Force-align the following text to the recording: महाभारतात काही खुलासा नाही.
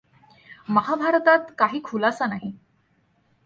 महाभारतात 0.69 1.39
काही 1.57 1.81
खुलासा 1.83 2.25
नाही. 2.25 2.51